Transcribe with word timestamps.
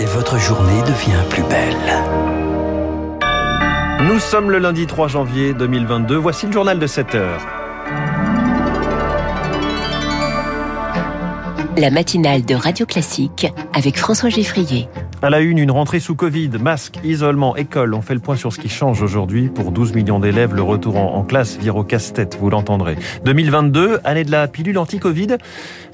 et 0.00 0.04
votre 0.06 0.38
journée 0.38 0.80
devient 0.82 1.22
plus 1.30 1.42
belle. 1.44 1.76
Nous 4.08 4.18
sommes 4.18 4.50
le 4.50 4.58
lundi 4.58 4.86
3 4.86 5.08
janvier 5.08 5.54
2022. 5.54 6.16
Voici 6.16 6.46
le 6.46 6.52
journal 6.52 6.78
de 6.78 6.86
7 6.86 7.14
heures. 7.14 7.46
La 11.76 11.90
matinale 11.90 12.44
de 12.44 12.54
Radio 12.54 12.86
Classique 12.86 13.52
avec 13.72 13.98
François 13.98 14.28
Geffrier. 14.30 14.88
À 15.24 15.30
la 15.30 15.40
une, 15.40 15.56
une 15.56 15.70
rentrée 15.70 16.00
sous 16.00 16.14
Covid, 16.14 16.50
masque, 16.60 16.98
isolement, 17.02 17.56
école. 17.56 17.94
On 17.94 18.02
fait 18.02 18.12
le 18.12 18.20
point 18.20 18.36
sur 18.36 18.52
ce 18.52 18.60
qui 18.60 18.68
change 18.68 19.00
aujourd'hui. 19.00 19.48
Pour 19.48 19.72
12 19.72 19.94
millions 19.94 20.18
d'élèves, 20.18 20.54
le 20.54 20.60
retour 20.60 20.98
en, 20.98 21.22
classe 21.22 21.56
vire 21.56 21.76
au 21.76 21.82
casse-tête, 21.82 22.36
vous 22.38 22.50
l'entendrez. 22.50 22.96
2022, 23.24 24.00
année 24.04 24.24
de 24.24 24.30
la 24.30 24.48
pilule 24.48 24.76
anti-Covid. 24.76 25.38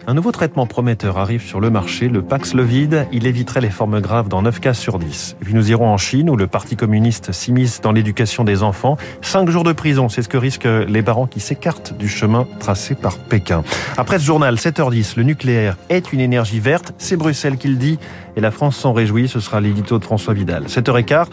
Un 0.06 0.14
nouveau 0.14 0.32
traitement 0.32 0.66
prometteur 0.66 1.18
arrive 1.18 1.42
sur 1.42 1.60
le 1.60 1.68
marché, 1.68 2.08
le 2.08 2.22
Paxlovid. 2.22 3.06
Il 3.12 3.26
éviterait 3.26 3.60
les 3.60 3.70
formes 3.70 4.00
graves 4.00 4.28
dans 4.28 4.40
9 4.40 4.58
cas 4.58 4.72
sur 4.72 4.98
10. 4.98 5.36
Et 5.40 5.44
puis 5.44 5.54
nous 5.54 5.70
irons 5.70 5.88
en 5.88 5.98
Chine 5.98 6.30
où 6.30 6.36
le 6.36 6.46
Parti 6.46 6.74
communiste 6.74 7.32
s'immisce 7.32 7.82
dans 7.82 7.92
l'éducation 7.92 8.42
des 8.42 8.62
enfants. 8.62 8.96
5 9.20 9.50
jours 9.50 9.62
de 9.62 9.72
prison, 9.72 10.08
c'est 10.08 10.22
ce 10.22 10.28
que 10.28 10.38
risquent 10.38 10.68
les 10.88 11.02
parents 11.02 11.26
qui 11.26 11.38
s'écartent 11.38 11.96
du 11.96 12.08
chemin 12.08 12.48
tracé 12.60 12.94
par 12.94 13.18
Pékin. 13.18 13.62
Après 13.98 14.18
ce 14.18 14.24
journal, 14.24 14.54
7h10, 14.54 15.16
le 15.16 15.22
nucléaire 15.22 15.76
est 15.90 16.12
une 16.12 16.20
énergie 16.20 16.60
verte. 16.60 16.94
C'est 16.96 17.16
Bruxelles 17.16 17.58
qui 17.58 17.68
le 17.68 17.76
dit 17.76 17.98
et 18.36 18.40
la 18.40 18.50
France 18.50 18.76
s'en 18.76 18.94
réjouit. 18.94 19.28
Ce 19.28 19.38
sera 19.38 19.60
l'édito 19.60 19.98
de 19.98 20.04
François 20.04 20.32
Vidal. 20.32 20.64
7h15, 20.64 21.26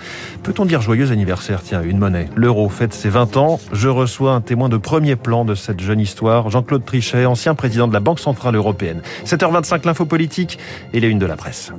peut-on 0.43 0.65
dire 0.65 0.81
joyeux 0.81 1.11
anniversaire? 1.11 1.61
Tiens, 1.63 1.81
une 1.83 1.99
monnaie. 1.99 2.27
L'euro 2.35 2.67
fête 2.67 2.93
ses 2.93 3.09
20 3.09 3.37
ans. 3.37 3.59
Je 3.71 3.87
reçois 3.87 4.33
un 4.33 4.41
témoin 4.41 4.67
de 4.67 4.77
premier 4.77 5.15
plan 5.15 5.45
de 5.45 5.55
cette 5.55 5.79
jeune 5.79 6.01
histoire, 6.01 6.49
Jean-Claude 6.49 6.83
Trichet, 6.83 7.25
ancien 7.25 7.55
président 7.55 7.87
de 7.87 7.93
la 7.93 8.01
Banque 8.01 8.19
Centrale 8.19 8.56
Européenne. 8.57 9.01
7h25, 9.25 9.85
l'info 9.85 10.05
politique 10.05 10.59
et 10.93 10.99
les 10.99 11.07
unes 11.07 11.19
de 11.19 11.25
la 11.25 11.37
presse. 11.37 11.71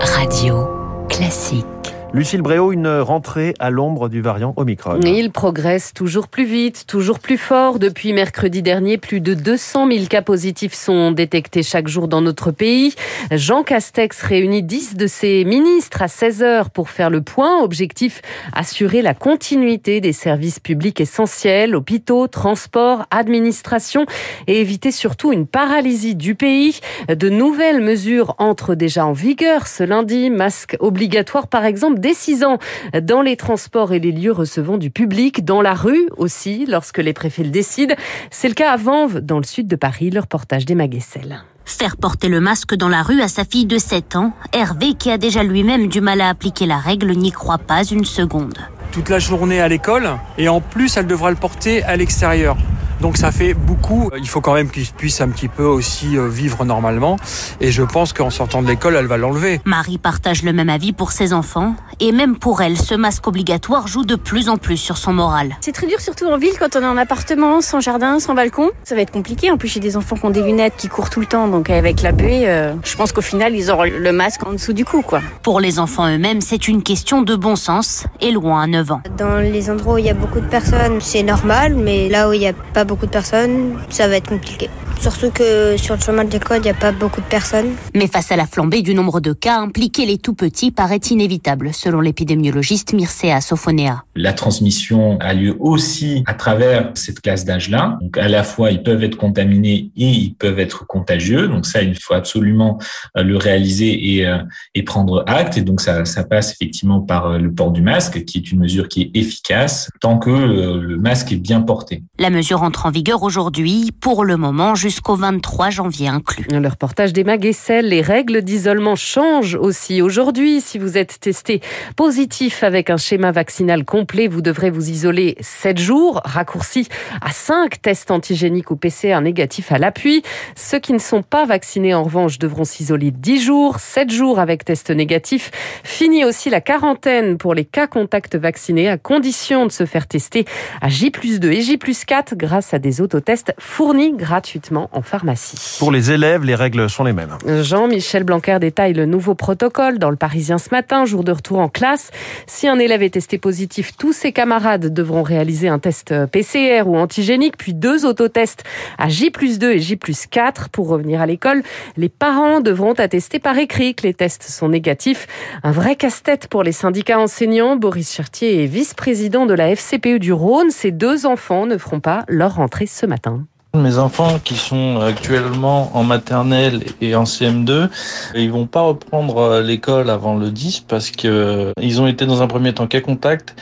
Radio 0.00 0.68
classique. 1.08 1.97
Lucille 2.14 2.40
Bréau, 2.40 2.72
une 2.72 2.88
rentrée 2.88 3.52
à 3.58 3.68
l'ombre 3.68 4.08
du 4.08 4.22
variant 4.22 4.54
Omicron. 4.56 5.00
Il 5.04 5.30
progresse 5.30 5.92
toujours 5.92 6.28
plus 6.28 6.46
vite, 6.46 6.84
toujours 6.86 7.18
plus 7.18 7.36
fort. 7.36 7.78
Depuis 7.78 8.14
mercredi 8.14 8.62
dernier, 8.62 8.96
plus 8.96 9.20
de 9.20 9.34
200 9.34 9.90
000 9.92 10.06
cas 10.06 10.22
positifs 10.22 10.72
sont 10.72 11.12
détectés 11.12 11.62
chaque 11.62 11.86
jour 11.86 12.08
dans 12.08 12.22
notre 12.22 12.50
pays. 12.50 12.94
Jean 13.30 13.62
Castex 13.62 14.22
réunit 14.22 14.62
10 14.62 14.96
de 14.96 15.06
ses 15.06 15.44
ministres 15.44 16.00
à 16.00 16.08
16 16.08 16.42
heures 16.42 16.70
pour 16.70 16.88
faire 16.88 17.10
le 17.10 17.20
point. 17.20 17.62
Objectif, 17.62 18.22
assurer 18.54 19.02
la 19.02 19.12
continuité 19.12 20.00
des 20.00 20.14
services 20.14 20.60
publics 20.60 21.02
essentiels, 21.02 21.76
hôpitaux, 21.76 22.26
transports, 22.26 23.04
administration 23.10 24.06
et 24.46 24.62
éviter 24.62 24.92
surtout 24.92 25.30
une 25.30 25.46
paralysie 25.46 26.14
du 26.14 26.34
pays. 26.34 26.80
De 27.08 27.28
nouvelles 27.28 27.82
mesures 27.82 28.34
entrent 28.38 28.74
déjà 28.74 29.04
en 29.04 29.12
vigueur 29.12 29.66
ce 29.66 29.84
lundi. 29.84 30.30
Masque 30.30 30.74
obligatoire, 30.80 31.48
par 31.48 31.66
exemple, 31.66 31.97
dès 31.98 32.14
6 32.14 32.44
ans 32.44 32.58
dans 33.02 33.22
les 33.22 33.36
transports 33.36 33.92
et 33.92 33.98
les 33.98 34.12
lieux 34.12 34.32
recevant 34.32 34.78
du 34.78 34.90
public, 34.90 35.44
dans 35.44 35.62
la 35.62 35.74
rue 35.74 36.08
aussi, 36.16 36.66
lorsque 36.66 36.98
les 36.98 37.12
préfets 37.12 37.44
le 37.44 37.50
décident. 37.50 37.94
C'est 38.30 38.48
le 38.48 38.54
cas 38.54 38.72
à 38.72 38.76
Vanves, 38.76 39.20
dans 39.20 39.38
le 39.38 39.44
sud 39.44 39.66
de 39.66 39.76
Paris, 39.76 40.10
le 40.10 40.20
reportage 40.20 40.64
des 40.64 40.74
Maguessel. 40.74 41.42
Faire 41.64 41.98
porter 41.98 42.28
le 42.28 42.40
masque 42.40 42.74
dans 42.74 42.88
la 42.88 43.02
rue 43.02 43.20
à 43.20 43.28
sa 43.28 43.44
fille 43.44 43.66
de 43.66 43.76
7 43.76 44.16
ans, 44.16 44.32
Hervé, 44.52 44.94
qui 44.94 45.10
a 45.10 45.18
déjà 45.18 45.42
lui-même 45.42 45.88
du 45.88 46.00
mal 46.00 46.20
à 46.22 46.30
appliquer 46.30 46.64
la 46.64 46.78
règle, 46.78 47.12
n'y 47.12 47.30
croit 47.30 47.58
pas 47.58 47.84
une 47.84 48.06
seconde. 48.06 48.56
Toute 48.90 49.10
la 49.10 49.18
journée 49.18 49.60
à 49.60 49.68
l'école 49.68 50.08
et 50.38 50.48
en 50.48 50.62
plus 50.62 50.96
elle 50.96 51.06
devra 51.06 51.30
le 51.30 51.36
porter 51.36 51.82
à 51.82 51.96
l'extérieur. 51.96 52.56
Donc 53.00 53.16
ça 53.16 53.32
fait 53.32 53.54
beaucoup. 53.54 54.10
Il 54.18 54.28
faut 54.28 54.40
quand 54.40 54.54
même 54.54 54.70
qu'il 54.70 54.86
puisse 54.86 55.20
un 55.20 55.28
petit 55.28 55.48
peu 55.48 55.64
aussi 55.64 56.16
euh, 56.16 56.28
vivre 56.28 56.64
normalement. 56.64 57.16
Et 57.60 57.70
je 57.70 57.82
pense 57.82 58.12
qu'en 58.12 58.30
sortant 58.30 58.62
de 58.62 58.68
l'école, 58.68 58.96
elle 58.96 59.06
va 59.06 59.16
l'enlever. 59.16 59.60
Marie 59.64 59.98
partage 59.98 60.42
le 60.42 60.52
même 60.52 60.68
avis 60.68 60.92
pour 60.92 61.12
ses 61.12 61.32
enfants. 61.32 61.74
Et 62.00 62.12
même 62.12 62.36
pour 62.36 62.62
elle, 62.62 62.76
ce 62.76 62.94
masque 62.94 63.26
obligatoire 63.26 63.86
joue 63.86 64.04
de 64.04 64.14
plus 64.14 64.48
en 64.48 64.56
plus 64.56 64.76
sur 64.76 64.96
son 64.96 65.12
moral. 65.12 65.56
C'est 65.60 65.72
très 65.72 65.86
dur, 65.86 66.00
surtout 66.00 66.26
en 66.26 66.38
ville, 66.38 66.52
quand 66.58 66.76
on 66.76 66.82
est 66.82 66.86
en 66.86 66.96
appartement, 66.96 67.60
sans 67.60 67.80
jardin, 67.80 68.20
sans 68.20 68.34
balcon. 68.34 68.70
Ça 68.84 68.94
va 68.94 69.00
être 69.00 69.10
compliqué. 69.10 69.50
En 69.50 69.56
plus, 69.56 69.68
j'ai 69.68 69.80
des 69.80 69.96
enfants 69.96 70.16
qui 70.16 70.24
ont 70.24 70.30
des 70.30 70.42
lunettes, 70.42 70.74
qui 70.76 70.88
courent 70.88 71.10
tout 71.10 71.20
le 71.20 71.26
temps. 71.26 71.48
Donc 71.48 71.70
avec 71.70 72.02
la 72.02 72.12
buée, 72.12 72.48
euh, 72.48 72.74
je 72.84 72.96
pense 72.96 73.12
qu'au 73.12 73.20
final, 73.20 73.54
ils 73.54 73.70
auront 73.70 73.84
le 73.84 74.12
masque 74.12 74.46
en 74.46 74.52
dessous 74.52 74.72
du 74.72 74.84
cou. 74.84 75.02
quoi. 75.02 75.20
Pour 75.42 75.60
les 75.60 75.78
enfants 75.78 76.08
eux-mêmes, 76.08 76.40
c'est 76.40 76.68
une 76.68 76.82
question 76.82 77.22
de 77.22 77.36
bon 77.36 77.56
sens 77.56 78.04
et 78.20 78.30
loin 78.30 78.62
à 78.62 78.66
9 78.66 78.92
ans. 78.92 79.00
Dans 79.16 79.38
les 79.38 79.70
endroits 79.70 79.94
où 79.94 79.98
il 79.98 80.06
y 80.06 80.10
a 80.10 80.14
beaucoup 80.14 80.40
de 80.40 80.46
personnes, 80.46 81.00
c'est 81.00 81.22
normal. 81.22 81.74
Mais 81.74 82.08
là 82.08 82.28
où 82.28 82.32
il 82.32 82.40
n'y 82.40 82.48
a 82.48 82.52
pas 82.52 82.84
beaucoup 82.88 83.06
de 83.06 83.12
personnes, 83.12 83.78
ça 83.90 84.08
va 84.08 84.16
être 84.16 84.28
compliqué. 84.28 84.68
Surtout 85.00 85.30
que 85.30 85.76
sur 85.76 85.94
le 85.94 86.00
chemin 86.00 86.24
de 86.24 86.30
l'école, 86.30 86.58
il 86.58 86.62
n'y 86.64 86.70
a 86.70 86.74
pas 86.74 86.90
beaucoup 86.90 87.20
de 87.20 87.26
personnes. 87.26 87.76
Mais 87.94 88.08
face 88.08 88.32
à 88.32 88.36
la 88.36 88.46
flambée 88.46 88.82
du 88.82 88.94
nombre 88.94 89.20
de 89.20 89.32
cas, 89.32 89.60
impliquer 89.60 90.06
les 90.06 90.18
tout 90.18 90.34
petits 90.34 90.72
paraît 90.72 90.96
inévitable, 90.96 91.72
selon 91.72 92.00
l'épidémiologiste 92.00 92.94
Mircea 92.94 93.40
Sofonea. 93.40 94.04
La 94.16 94.32
transmission 94.32 95.16
a 95.20 95.34
lieu 95.34 95.56
aussi 95.60 96.24
à 96.26 96.34
travers 96.34 96.90
cette 96.94 97.20
classe 97.20 97.44
d'âge-là. 97.44 97.98
Donc 98.00 98.18
à 98.18 98.28
la 98.28 98.42
fois, 98.42 98.72
ils 98.72 98.82
peuvent 98.82 99.04
être 99.04 99.16
contaminés 99.16 99.92
et 99.96 100.08
ils 100.08 100.34
peuvent 100.34 100.58
être 100.58 100.84
contagieux. 100.86 101.46
Donc 101.46 101.66
ça, 101.66 101.82
il 101.82 101.96
faut 101.96 102.14
absolument 102.14 102.78
euh, 103.16 103.22
le 103.22 103.36
réaliser 103.36 104.16
et, 104.16 104.26
euh, 104.26 104.38
et 104.74 104.82
prendre 104.82 105.22
acte. 105.28 105.56
Et 105.56 105.62
donc 105.62 105.80
ça, 105.80 106.04
ça 106.06 106.24
passe 106.24 106.52
effectivement 106.52 107.00
par 107.00 107.26
euh, 107.26 107.38
le 107.38 107.52
port 107.52 107.70
du 107.70 107.82
masque, 107.82 108.24
qui 108.24 108.38
est 108.38 108.50
une 108.50 108.58
mesure 108.58 108.88
qui 108.88 109.02
est 109.02 109.10
efficace 109.16 109.90
tant 110.00 110.18
que 110.18 110.30
le 110.30 110.96
masque 110.96 111.30
est 111.32 111.36
bien 111.36 111.60
porté. 111.60 112.02
La 112.18 112.30
mesure 112.30 112.62
entre 112.62 112.86
en 112.86 112.90
vigueur 112.90 113.22
aujourd'hui, 113.22 113.92
pour 114.00 114.24
le 114.24 114.36
moment, 114.36 114.74
jusqu'au 114.88 115.16
23 115.16 115.68
janvier 115.68 116.08
inclus. 116.08 116.46
Le 116.50 116.66
reportage 116.66 117.12
des 117.12 117.22
Maguessel, 117.22 117.90
les 117.90 118.00
règles 118.00 118.40
d'isolement 118.40 118.96
changent 118.96 119.54
aussi. 119.54 120.00
Aujourd'hui, 120.00 120.62
si 120.62 120.78
vous 120.78 120.96
êtes 120.96 121.20
testé 121.20 121.60
positif 121.94 122.64
avec 122.64 122.88
un 122.88 122.96
schéma 122.96 123.30
vaccinal 123.30 123.84
complet, 123.84 124.28
vous 124.28 124.40
devrez 124.40 124.70
vous 124.70 124.88
isoler 124.88 125.36
7 125.40 125.78
jours, 125.78 126.22
raccourci 126.24 126.88
à 127.20 127.32
5 127.32 127.82
tests 127.82 128.10
antigéniques 128.10 128.70
ou 128.70 128.76
PCR 128.76 129.20
négatifs 129.20 129.72
à 129.72 129.78
l'appui. 129.78 130.22
Ceux 130.56 130.78
qui 130.78 130.94
ne 130.94 130.98
sont 130.98 131.22
pas 131.22 131.44
vaccinés, 131.44 131.92
en 131.92 132.04
revanche, 132.04 132.38
devront 132.38 132.64
s'isoler 132.64 133.10
10 133.10 133.42
jours, 133.42 133.80
7 133.80 134.10
jours 134.10 134.38
avec 134.38 134.64
test 134.64 134.90
négatif. 134.90 135.50
Fini 135.84 136.24
aussi 136.24 136.48
la 136.48 136.62
quarantaine 136.62 137.36
pour 137.36 137.52
les 137.52 137.66
cas 137.66 137.88
contacts 137.88 138.36
vaccinés, 138.36 138.88
à 138.88 138.96
condition 138.96 139.66
de 139.66 139.72
se 139.72 139.84
faire 139.84 140.06
tester 140.06 140.46
à 140.80 140.88
J 140.88 141.10
2 141.10 141.52
et 141.52 141.60
J 141.60 141.78
4 141.78 142.36
grâce 142.36 142.72
à 142.72 142.78
des 142.78 143.02
autotests 143.02 143.52
fournis 143.58 144.12
gratuitement 144.16 144.77
en 144.92 145.02
pharmacie. 145.02 145.76
Pour 145.78 145.90
les 145.90 146.12
élèves, 146.12 146.44
les 146.44 146.54
règles 146.54 146.88
sont 146.88 147.04
les 147.04 147.12
mêmes. 147.12 147.36
Jean-Michel 147.62 148.24
Blanquer 148.24 148.58
détaille 148.60 148.92
le 148.92 149.06
nouveau 149.06 149.34
protocole 149.34 149.98
dans 149.98 150.10
le 150.10 150.16
Parisien 150.16 150.58
ce 150.58 150.68
matin, 150.70 151.04
jour 151.04 151.24
de 151.24 151.32
retour 151.32 151.58
en 151.58 151.68
classe. 151.68 152.10
Si 152.46 152.68
un 152.68 152.78
élève 152.78 153.02
est 153.02 153.10
testé 153.10 153.38
positif, 153.38 153.96
tous 153.96 154.12
ses 154.12 154.32
camarades 154.32 154.92
devront 154.92 155.22
réaliser 155.22 155.68
un 155.68 155.78
test 155.78 156.14
PCR 156.26 156.82
ou 156.86 156.96
antigénique, 156.96 157.56
puis 157.56 157.74
deux 157.74 158.06
autotests 158.06 158.64
à 158.98 159.08
J 159.08 159.30
2 159.30 159.72
et 159.72 159.80
J 159.80 159.98
4 160.30 160.68
pour 160.68 160.88
revenir 160.88 161.20
à 161.20 161.26
l'école. 161.26 161.62
Les 161.96 162.08
parents 162.08 162.60
devront 162.60 162.92
attester 162.92 163.38
par 163.38 163.58
écrit 163.58 163.94
que 163.94 164.02
les 164.04 164.14
tests 164.14 164.44
sont 164.44 164.68
négatifs. 164.68 165.26
Un 165.62 165.72
vrai 165.72 165.96
casse-tête 165.96 166.48
pour 166.48 166.62
les 166.62 166.72
syndicats 166.72 167.18
enseignants. 167.18 167.76
Boris 167.76 168.12
Chartier 168.12 168.62
est 168.62 168.66
vice-président 168.66 169.46
de 169.46 169.54
la 169.54 169.74
FCPE 169.74 170.18
du 170.18 170.32
Rhône. 170.32 170.70
Ses 170.70 170.90
deux 170.90 171.26
enfants 171.26 171.66
ne 171.66 171.78
feront 171.78 172.00
pas 172.00 172.24
leur 172.28 172.56
rentrée 172.56 172.86
ce 172.86 173.06
matin. 173.06 173.46
Mes 173.78 173.98
enfants 173.98 174.38
qui 174.42 174.54
sont 174.54 175.00
actuellement 175.00 175.90
en 175.96 176.02
maternelle 176.02 176.82
et 177.00 177.14
en 177.14 177.24
CM2, 177.24 177.88
ils 178.34 178.50
vont 178.50 178.66
pas 178.66 178.80
reprendre 178.80 179.60
l'école 179.60 180.10
avant 180.10 180.36
le 180.36 180.50
10 180.50 180.80
parce 180.80 181.10
que 181.10 181.72
ils 181.80 182.00
ont 182.00 182.06
été 182.06 182.26
dans 182.26 182.42
un 182.42 182.46
premier 182.46 182.74
temps 182.74 182.86
cas 182.86 183.00
contact 183.00 183.54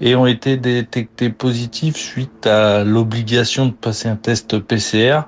et 0.00 0.14
ont 0.16 0.26
été 0.26 0.56
détectés 0.56 1.30
positifs 1.30 1.96
suite 1.96 2.46
à 2.46 2.84
l'obligation 2.84 3.66
de 3.66 3.72
passer 3.72 4.08
un 4.08 4.16
test 4.16 4.58
PCR. 4.58 5.22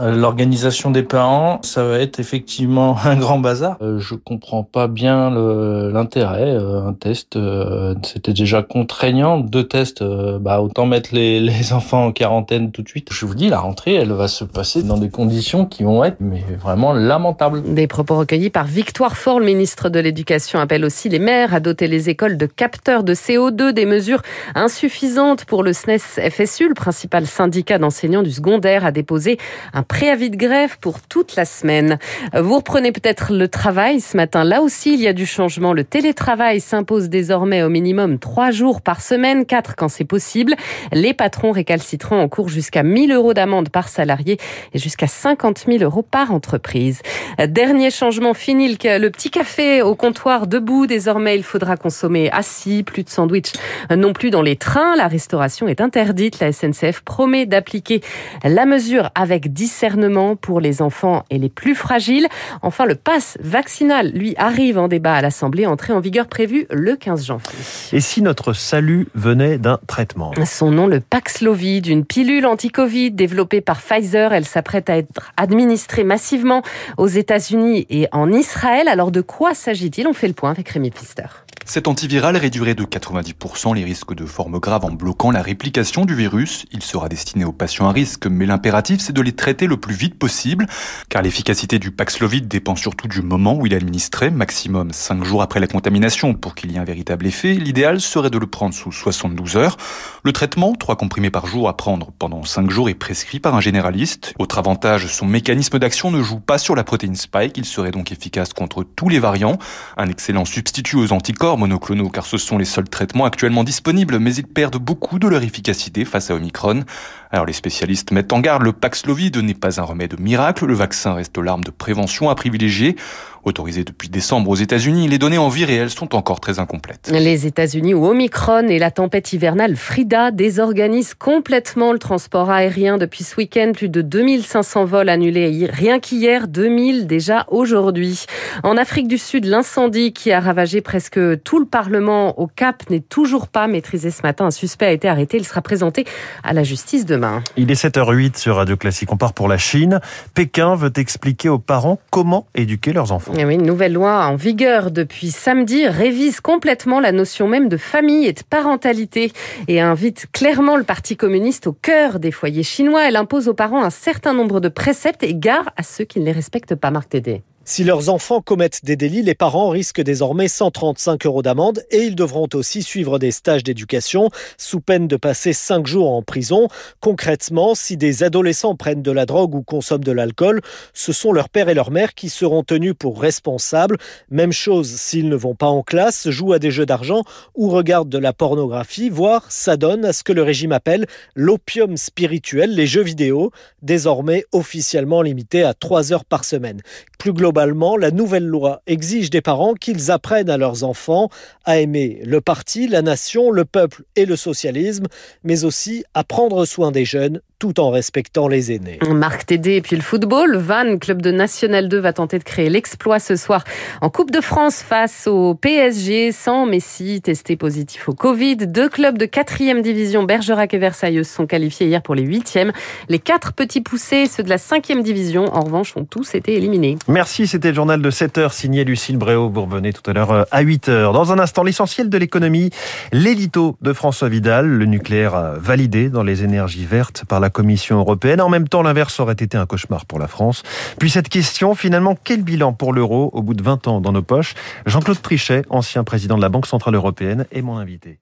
L'organisation 0.00 0.92
des 0.92 1.02
parents, 1.02 1.60
ça 1.62 1.82
va 1.82 1.98
être 1.98 2.20
effectivement 2.20 2.96
un 3.04 3.16
grand 3.16 3.38
bazar. 3.38 3.76
Euh, 3.80 3.98
je 3.98 4.14
comprends 4.14 4.62
pas 4.62 4.86
bien 4.86 5.30
l'intérêt. 5.30 6.54
Euh, 6.54 6.86
un 6.86 6.92
test, 6.92 7.36
euh, 7.36 7.94
c'était 8.02 8.32
déjà 8.32 8.62
contraignant. 8.62 9.38
Deux 9.38 9.64
tests, 9.64 10.04
bah 10.04 10.60
autant 10.60 10.86
mettre 10.86 11.10
les 11.14 11.72
enfants 11.72 12.06
en 12.06 12.12
quarantaine 12.12 12.70
tout 12.70 12.82
de 12.82 12.88
suite. 12.88 13.08
Je 13.12 13.26
vous 13.26 13.34
dis, 13.34 13.48
la 13.48 13.58
rentrée, 13.58 13.87
elle 13.94 14.12
va 14.12 14.28
se 14.28 14.44
passer 14.44 14.82
dans 14.82 14.98
des 14.98 15.10
conditions 15.10 15.66
qui 15.66 15.82
vont 15.82 16.04
être 16.04 16.16
mais 16.20 16.42
vraiment 16.60 16.92
lamentables. 16.92 17.62
Des 17.62 17.86
propos 17.86 18.16
recueillis 18.16 18.50
par 18.50 18.66
Victoire 18.66 19.16
Fort, 19.16 19.40
le 19.40 19.46
ministre 19.46 19.88
de 19.88 20.00
l'Éducation, 20.00 20.58
appelle 20.58 20.84
aussi 20.84 21.08
les 21.08 21.18
maires 21.18 21.54
à 21.54 21.60
doter 21.60 21.86
les 21.86 22.08
écoles 22.08 22.36
de 22.36 22.46
capteurs 22.46 23.04
de 23.04 23.14
CO2, 23.14 23.72
des 23.72 23.86
mesures 23.86 24.22
insuffisantes 24.54 25.44
pour 25.44 25.62
le 25.62 25.72
SNES 25.72 25.98
FSU, 26.30 26.68
le 26.68 26.74
principal 26.74 27.26
syndicat 27.26 27.78
d'enseignants 27.78 28.22
du 28.22 28.32
secondaire, 28.32 28.84
a 28.84 28.92
déposé 28.92 29.38
un 29.72 29.82
préavis 29.82 30.30
de 30.30 30.36
grève 30.36 30.78
pour 30.80 31.00
toute 31.00 31.36
la 31.36 31.44
semaine. 31.44 31.98
Vous 32.34 32.56
reprenez 32.56 32.92
peut-être 32.92 33.32
le 33.32 33.48
travail 33.48 34.00
ce 34.00 34.16
matin. 34.16 34.44
Là 34.44 34.62
aussi, 34.62 34.94
il 34.94 35.00
y 35.00 35.08
a 35.08 35.12
du 35.12 35.26
changement. 35.26 35.72
Le 35.72 35.84
télétravail 35.84 36.60
s'impose 36.60 37.08
désormais 37.08 37.62
au 37.62 37.68
minimum 37.68 38.18
trois 38.18 38.50
jours 38.50 38.80
par 38.80 39.00
semaine, 39.00 39.46
quatre 39.46 39.76
quand 39.76 39.88
c'est 39.88 40.04
possible. 40.04 40.54
Les 40.92 41.14
patrons 41.14 41.52
récalcitrants 41.52 42.20
en 42.20 42.28
cours 42.28 42.48
jusqu'à 42.48 42.82
1000 42.82 43.12
euros 43.12 43.34
d'amende 43.34 43.67
par 43.68 43.88
salarié 43.88 44.38
et 44.74 44.78
jusqu'à 44.78 45.06
50 45.06 45.64
000 45.66 45.82
euros 45.82 46.02
par 46.02 46.32
entreprise. 46.32 47.02
Dernier 47.38 47.90
changement, 47.90 48.34
fini 48.34 48.68
le 48.68 49.08
petit 49.08 49.30
café 49.30 49.82
au 49.82 49.94
comptoir 49.94 50.46
debout. 50.46 50.86
Désormais, 50.86 51.36
il 51.36 51.42
faudra 51.42 51.76
consommer 51.76 52.30
assis, 52.30 52.82
plus 52.82 53.04
de 53.04 53.08
sandwich 53.08 53.52
non 53.94 54.12
plus 54.12 54.30
dans 54.30 54.42
les 54.42 54.56
trains. 54.56 54.96
La 54.96 55.08
restauration 55.08 55.68
est 55.68 55.80
interdite. 55.80 56.40
La 56.40 56.52
SNCF 56.52 57.00
promet 57.02 57.46
d'appliquer 57.46 58.00
la 58.44 58.66
mesure 58.66 59.10
avec 59.14 59.52
discernement 59.52 60.36
pour 60.36 60.60
les 60.60 60.82
enfants 60.82 61.24
et 61.30 61.38
les 61.38 61.48
plus 61.48 61.74
fragiles. 61.74 62.28
Enfin, 62.62 62.86
le 62.86 62.94
pass 62.94 63.38
vaccinal, 63.40 64.10
lui, 64.14 64.34
arrive 64.36 64.78
en 64.78 64.88
débat 64.88 65.14
à 65.14 65.22
l'Assemblée, 65.22 65.66
entrée 65.66 65.92
en 65.92 66.00
vigueur 66.00 66.26
prévue 66.26 66.66
le 66.70 66.96
15 66.96 67.26
janvier. 67.26 67.58
Et 67.92 68.00
si 68.00 68.22
notre 68.22 68.52
salut 68.52 69.08
venait 69.14 69.58
d'un 69.58 69.78
traitement? 69.86 70.32
Son 70.44 70.70
nom, 70.70 70.86
le 70.86 71.00
Paxlovid, 71.00 71.86
une 71.86 72.04
pilule 72.04 72.46
anti-Covid 72.46 73.10
développée 73.10 73.57
par 73.60 73.80
Pfizer. 73.80 74.32
Elle 74.32 74.44
s'apprête 74.44 74.90
à 74.90 74.96
être 74.96 75.32
administrée 75.36 76.04
massivement 76.04 76.62
aux 76.96 77.08
États-Unis 77.08 77.86
et 77.90 78.08
en 78.12 78.32
Israël. 78.32 78.88
Alors 78.88 79.10
de 79.10 79.20
quoi 79.20 79.54
s'agit-il? 79.54 80.06
On 80.06 80.12
fait 80.12 80.28
le 80.28 80.34
point 80.34 80.50
avec 80.50 80.68
Rémi 80.68 80.90
Pfister. 80.90 81.26
Cet 81.70 81.86
antiviral 81.86 82.34
réduirait 82.38 82.74
de 82.74 82.84
90% 82.84 83.74
les 83.74 83.84
risques 83.84 84.14
de 84.14 84.24
formes 84.24 84.58
graves 84.58 84.86
en 84.86 84.90
bloquant 84.90 85.30
la 85.30 85.42
réplication 85.42 86.06
du 86.06 86.14
virus. 86.14 86.64
Il 86.72 86.82
sera 86.82 87.10
destiné 87.10 87.44
aux 87.44 87.52
patients 87.52 87.86
à 87.86 87.92
risque, 87.92 88.26
mais 88.26 88.46
l'impératif 88.46 89.02
c'est 89.02 89.12
de 89.12 89.20
les 89.20 89.32
traiter 89.32 89.66
le 89.66 89.76
plus 89.76 89.94
vite 89.94 90.18
possible, 90.18 90.66
car 91.10 91.20
l'efficacité 91.20 91.78
du 91.78 91.90
Paxlovid 91.90 92.48
dépend 92.48 92.74
surtout 92.74 93.06
du 93.06 93.20
moment 93.20 93.54
où 93.54 93.66
il 93.66 93.74
est 93.74 93.76
administré, 93.76 94.30
maximum 94.30 94.94
5 94.94 95.22
jours 95.24 95.42
après 95.42 95.60
la 95.60 95.66
contamination 95.66 96.32
pour 96.32 96.54
qu'il 96.54 96.72
y 96.72 96.76
ait 96.76 96.78
un 96.78 96.84
véritable 96.84 97.26
effet. 97.26 97.52
L'idéal 97.52 98.00
serait 98.00 98.30
de 98.30 98.38
le 98.38 98.46
prendre 98.46 98.74
sous 98.74 98.90
72 98.90 99.56
heures. 99.58 99.76
Le 100.22 100.32
traitement, 100.32 100.72
3 100.72 100.96
comprimés 100.96 101.30
par 101.30 101.46
jour 101.46 101.68
à 101.68 101.76
prendre 101.76 102.12
pendant 102.18 102.44
5 102.44 102.70
jours, 102.70 102.88
est 102.88 102.94
prescrit 102.94 103.40
par 103.40 103.54
un 103.54 103.60
généraliste. 103.60 104.32
Autre 104.38 104.56
avantage, 104.56 105.06
son 105.08 105.26
mécanisme 105.26 105.78
d'action 105.78 106.10
ne 106.10 106.22
joue 106.22 106.40
pas 106.40 106.56
sur 106.56 106.74
la 106.74 106.82
protéine 106.82 107.14
spike, 107.14 107.58
il 107.58 107.66
serait 107.66 107.90
donc 107.90 108.10
efficace 108.10 108.54
contre 108.54 108.84
tous 108.84 109.10
les 109.10 109.18
variants. 109.18 109.58
Un 109.98 110.08
excellent 110.08 110.46
substitut 110.46 110.96
aux 110.96 111.12
anticorps 111.12 111.57
monoclonaux 111.58 112.08
car 112.08 112.24
ce 112.24 112.38
sont 112.38 112.56
les 112.56 112.64
seuls 112.64 112.88
traitements 112.88 113.24
actuellement 113.24 113.64
disponibles, 113.64 114.18
mais 114.18 114.34
ils 114.34 114.46
perdent 114.46 114.78
beaucoup 114.78 115.18
de 115.18 115.28
leur 115.28 115.42
efficacité 115.42 116.04
face 116.04 116.30
à 116.30 116.34
Omicron. 116.34 116.84
Alors 117.30 117.44
les 117.44 117.52
spécialistes 117.52 118.10
mettent 118.12 118.32
en 118.32 118.40
garde, 118.40 118.62
le 118.62 118.72
Paxlovid 118.72 119.36
n'est 119.36 119.54
pas 119.54 119.80
un 119.80 119.84
remède 119.84 120.18
miracle, 120.18 120.64
le 120.64 120.74
vaccin 120.74 121.14
reste 121.14 121.36
l'arme 121.36 121.64
de 121.64 121.70
prévention 121.70 122.30
à 122.30 122.34
privilégier. 122.34 122.96
Autorisé 123.44 123.84
depuis 123.84 124.08
décembre 124.08 124.50
aux 124.50 124.56
États-Unis, 124.56 125.08
les 125.08 125.18
données 125.18 125.38
en 125.38 125.48
vie 125.48 125.64
réelle 125.64 125.90
sont 125.90 126.14
encore 126.14 126.40
très 126.40 126.58
incomplètes. 126.58 127.10
Les 127.12 127.46
États-Unis 127.46 127.94
où 127.94 128.06
Omicron 128.06 128.68
et 128.68 128.78
la 128.78 128.90
tempête 128.90 129.32
hivernale 129.32 129.76
Frida 129.76 130.30
désorganisent 130.30 131.14
complètement 131.14 131.92
le 131.92 131.98
transport 131.98 132.50
aérien 132.50 132.98
depuis 132.98 133.24
ce 133.24 133.36
week-end. 133.36 133.72
Plus 133.74 133.88
de 133.88 134.02
2500 134.02 134.84
vols 134.84 135.08
annulés 135.08 135.68
rien 135.72 136.00
qu'hier, 136.00 136.48
2000 136.48 137.06
déjà 137.06 137.46
aujourd'hui. 137.48 138.26
En 138.62 138.76
Afrique 138.76 139.08
du 139.08 139.18
Sud, 139.18 139.44
l'incendie 139.44 140.12
qui 140.12 140.32
a 140.32 140.40
ravagé 140.40 140.80
presque 140.80 141.18
tout 141.42 141.58
le 141.58 141.66
Parlement 141.66 142.38
au 142.38 142.46
Cap 142.46 142.88
n'est 142.90 143.00
toujours 143.00 143.48
pas 143.48 143.66
maîtrisé 143.66 144.10
ce 144.10 144.22
matin. 144.22 144.46
Un 144.46 144.50
suspect 144.50 144.86
a 144.86 144.92
été 144.92 145.08
arrêté. 145.08 145.36
Il 145.36 145.44
sera 145.44 145.62
présenté 145.62 146.04
à 146.42 146.52
la 146.52 146.62
justice 146.62 147.06
demain. 147.06 147.42
Il 147.56 147.70
est 147.70 147.82
7h08 147.82 148.38
sur 148.38 148.56
Radio 148.56 148.76
Classique. 148.76 149.12
On 149.12 149.16
part 149.16 149.32
pour 149.32 149.48
la 149.48 149.58
Chine. 149.58 150.00
Pékin 150.34 150.74
veut 150.74 150.92
expliquer 150.96 151.48
aux 151.48 151.58
parents 151.58 151.98
comment 152.10 152.46
éduquer 152.54 152.92
leurs 152.92 153.12
enfants. 153.12 153.27
Eh 153.36 153.44
oui, 153.44 153.56
une 153.56 153.66
nouvelle 153.66 153.92
loi 153.92 154.24
en 154.26 154.36
vigueur 154.36 154.90
depuis 154.90 155.30
samedi 155.30 155.86
révise 155.86 156.40
complètement 156.40 156.98
la 156.98 157.12
notion 157.12 157.46
même 157.46 157.68
de 157.68 157.76
famille 157.76 158.26
et 158.26 158.32
de 158.32 158.40
parentalité 158.48 159.32
et 159.68 159.80
invite 159.80 160.26
clairement 160.32 160.76
le 160.76 160.82
Parti 160.82 161.16
communiste 161.16 161.66
au 161.66 161.72
cœur 161.72 162.20
des 162.20 162.30
foyers 162.30 162.62
chinois. 162.62 163.06
Elle 163.06 163.16
impose 163.16 163.48
aux 163.48 163.54
parents 163.54 163.84
un 163.84 163.90
certain 163.90 164.32
nombre 164.32 164.60
de 164.60 164.68
préceptes 164.68 165.22
et 165.22 165.34
gare 165.34 165.70
à 165.76 165.82
ceux 165.82 166.04
qui 166.04 166.20
ne 166.20 166.24
les 166.24 166.32
respectent 166.32 166.74
pas, 166.74 166.90
Marc 166.90 167.10
Tédé. 167.10 167.42
Si 167.70 167.84
leurs 167.84 168.08
enfants 168.08 168.40
commettent 168.40 168.82
des 168.86 168.96
délits, 168.96 169.20
les 169.20 169.34
parents 169.34 169.68
risquent 169.68 170.00
désormais 170.00 170.48
135 170.48 171.26
euros 171.26 171.42
d'amende 171.42 171.84
et 171.90 171.98
ils 171.98 172.14
devront 172.14 172.48
aussi 172.54 172.82
suivre 172.82 173.18
des 173.18 173.30
stages 173.30 173.62
d'éducation 173.62 174.30
sous 174.56 174.80
peine 174.80 175.06
de 175.06 175.16
passer 175.16 175.52
5 175.52 175.86
jours 175.86 176.10
en 176.10 176.22
prison. 176.22 176.68
Concrètement, 177.00 177.74
si 177.74 177.98
des 177.98 178.22
adolescents 178.22 178.74
prennent 178.74 179.02
de 179.02 179.12
la 179.12 179.26
drogue 179.26 179.54
ou 179.54 179.60
consomment 179.60 180.02
de 180.02 180.12
l'alcool, 180.12 180.62
ce 180.94 181.12
sont 181.12 181.30
leur 181.30 181.50
père 181.50 181.68
et 181.68 181.74
leur 181.74 181.90
mère 181.90 182.14
qui 182.14 182.30
seront 182.30 182.62
tenus 182.62 182.94
pour 182.98 183.20
responsables. 183.20 183.98
Même 184.30 184.52
chose 184.52 184.88
s'ils 184.88 185.28
ne 185.28 185.36
vont 185.36 185.54
pas 185.54 185.66
en 185.66 185.82
classe, 185.82 186.30
jouent 186.30 186.54
à 186.54 186.58
des 186.58 186.70
jeux 186.70 186.86
d'argent 186.86 187.22
ou 187.54 187.68
regardent 187.68 188.08
de 188.08 188.16
la 188.16 188.32
pornographie, 188.32 189.10
voire 189.10 189.44
s'adonnent 189.52 190.06
à 190.06 190.14
ce 190.14 190.24
que 190.24 190.32
le 190.32 190.42
régime 190.42 190.72
appelle 190.72 191.04
l'opium 191.34 191.98
spirituel, 191.98 192.74
les 192.74 192.86
jeux 192.86 193.02
vidéo, 193.02 193.50
désormais 193.82 194.46
officiellement 194.52 195.20
limités 195.20 195.64
à 195.64 195.74
3 195.74 196.14
heures 196.14 196.24
par 196.24 196.46
semaine. 196.46 196.80
Plus 197.18 197.32
la 197.66 198.10
nouvelle 198.10 198.46
loi 198.46 198.82
exige 198.86 199.30
des 199.30 199.40
parents 199.40 199.74
qu'ils 199.74 200.10
apprennent 200.10 200.50
à 200.50 200.56
leurs 200.56 200.84
enfants 200.84 201.28
à 201.64 201.78
aimer 201.78 202.20
le 202.24 202.40
parti, 202.40 202.88
la 202.88 203.02
nation, 203.02 203.50
le 203.50 203.64
peuple 203.64 204.04
et 204.16 204.26
le 204.26 204.36
socialisme, 204.36 205.06
mais 205.44 205.64
aussi 205.64 206.04
à 206.14 206.24
prendre 206.24 206.64
soin 206.64 206.90
des 206.90 207.04
jeunes 207.04 207.40
tout 207.58 207.80
en 207.80 207.90
respectant 207.90 208.46
les 208.46 208.72
aînés. 208.72 208.98
Marc 209.10 209.46
Tédé 209.46 209.74
et 209.76 209.80
puis 209.80 209.96
le 209.96 210.02
football. 210.02 210.56
Vannes, 210.56 211.00
club 211.00 211.22
de 211.22 211.32
National 211.32 211.88
2, 211.88 211.98
va 211.98 212.12
tenter 212.12 212.38
de 212.38 212.44
créer 212.44 212.70
l'exploit 212.70 213.18
ce 213.18 213.34
soir 213.34 213.64
en 214.00 214.10
Coupe 214.10 214.30
de 214.30 214.40
France 214.40 214.82
face 214.82 215.26
au 215.26 215.54
PSG 215.54 216.30
sans 216.30 216.66
Messi 216.66 217.20
testé 217.20 217.56
positif 217.56 218.08
au 218.08 218.14
Covid. 218.14 218.56
Deux 218.56 218.88
clubs 218.88 219.18
de 219.18 219.26
4e 219.26 219.82
division, 219.82 220.22
Bergerac 220.22 220.72
et 220.72 220.78
Versailles, 220.78 221.24
sont 221.24 221.46
qualifiés 221.46 221.88
hier 221.88 222.00
pour 222.00 222.14
les 222.14 222.22
8e. 222.22 222.70
Les 223.08 223.18
quatre 223.18 223.52
petits 223.52 223.80
poussés, 223.80 224.26
ceux 224.26 224.44
de 224.44 224.48
la 224.48 224.56
5e 224.56 225.02
division, 225.02 225.46
en 225.52 225.62
revanche, 225.62 225.96
ont 225.96 226.04
tous 226.04 226.36
été 226.36 226.54
éliminés. 226.54 226.96
Merci, 227.08 227.48
c'était 227.48 227.68
le 227.68 227.74
journal 227.74 228.00
de 228.00 228.10
7h 228.10 228.52
signé 228.52 228.84
Lucille 228.84 229.18
Bréau. 229.18 229.48
Vous 229.48 229.62
revenez 229.62 229.92
tout 229.92 230.08
à 230.08 230.12
l'heure 230.12 230.30
euh, 230.30 230.44
à 230.52 230.62
8h. 230.62 231.12
Dans 231.12 231.32
un 231.32 231.40
instant, 231.40 231.64
l'essentiel 231.64 232.08
de 232.08 232.18
l'économie, 232.18 232.70
l'édito 233.12 233.76
de 233.82 233.92
François 233.92 234.28
Vidal, 234.28 234.66
le 234.66 234.84
nucléaire 234.84 235.54
validé 235.58 236.08
dans 236.08 236.22
les 236.22 236.44
énergies 236.44 236.86
vertes 236.86 237.24
par 237.26 237.40
la 237.40 237.47
Commission 237.50 237.98
européenne. 237.98 238.40
En 238.40 238.48
même 238.48 238.68
temps, 238.68 238.82
l'inverse 238.82 239.18
aurait 239.20 239.32
été 239.34 239.56
un 239.56 239.66
cauchemar 239.66 240.06
pour 240.06 240.18
la 240.18 240.28
France. 240.28 240.62
Puis 240.98 241.10
cette 241.10 241.28
question, 241.28 241.74
finalement, 241.74 242.16
quel 242.22 242.42
bilan 242.42 242.72
pour 242.72 242.92
l'euro 242.92 243.30
au 243.32 243.42
bout 243.42 243.54
de 243.54 243.62
20 243.62 243.88
ans 243.88 244.00
dans 244.00 244.12
nos 244.12 244.22
poches? 244.22 244.54
Jean-Claude 244.86 245.20
Trichet, 245.20 245.62
ancien 245.70 246.04
président 246.04 246.36
de 246.36 246.42
la 246.42 246.48
Banque 246.48 246.66
Centrale 246.66 246.94
Européenne, 246.94 247.46
est 247.52 247.62
mon 247.62 247.76
invité. 247.76 248.18